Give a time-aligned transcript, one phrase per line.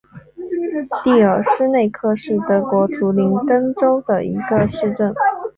[1.03, 5.13] 蒂尔施内克是德国图林根州的一个市镇。